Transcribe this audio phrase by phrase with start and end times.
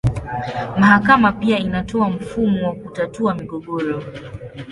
[0.77, 4.03] Mahakama pia inatoa mfumo wa kutatua migogoro.